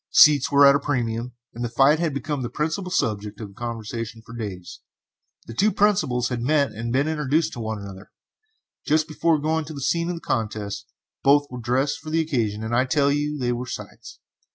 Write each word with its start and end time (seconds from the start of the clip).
Seats 0.09 0.51
were 0.51 0.65
at 0.65 0.73
a 0.73 0.79
premium, 0.79 1.33
and 1.53 1.63
the 1.63 1.69
fight 1.69 1.99
had 1.99 2.11
been 2.15 2.41
the 2.41 2.49
principal 2.49 2.89
subject 2.89 3.39
of 3.39 3.53
conversation 3.53 4.23
for 4.25 4.35
days. 4.35 4.79
The 5.45 5.53
two 5.53 5.71
principals 5.71 6.29
had 6.29 6.41
met 6.41 6.71
and 6.71 6.91
been 6.91 7.07
introduced 7.07 7.53
to 7.53 7.59
one 7.59 7.79
another, 7.79 8.09
just 8.83 9.07
before 9.07 9.37
going 9.37 9.63
to 9.65 9.75
the 9.75 9.79
scene 9.81 10.09
of 10.09 10.15
the 10.15 10.19
contest. 10.21 10.87
Both 11.21 11.45
were 11.51 11.61
dressed 11.61 11.99
for 11.99 12.09
the 12.09 12.19
occasion, 12.21 12.63
and 12.63 12.75
I 12.75 12.85
tell 12.85 13.11
you 13.11 13.37
they 13.37 13.51
were 13.51 13.67
sights! 13.67 14.19